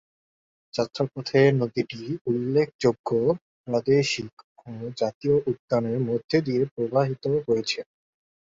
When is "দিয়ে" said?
6.47-6.63